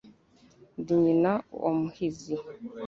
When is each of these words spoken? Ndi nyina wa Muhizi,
Ndi 0.79 0.93
nyina 1.03 1.31
wa 1.61 1.71
Muhizi, 1.79 2.35